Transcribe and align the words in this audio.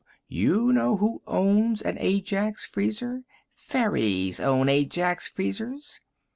You 0.29 0.73
know 0.73 0.97
who 0.97 1.21
owns 1.27 1.83
an 1.83 1.97
Ajax 1.99 2.65
Freezer? 2.65 3.21
Fairies 3.53 4.39
own 4.39 4.67
Ajax 4.67 5.27
Freezers! 5.27 5.99